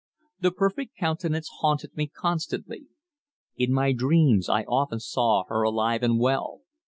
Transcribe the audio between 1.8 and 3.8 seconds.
me constantly. In